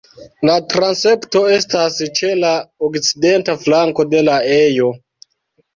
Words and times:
La 0.49 0.53
transepto 0.73 1.43
estas 1.57 1.99
ĉe 2.21 2.33
la 2.41 2.55
okcidenta 2.89 3.59
flanko 3.67 4.09
de 4.17 4.27
la 4.31 4.41
ejo. 4.61 4.95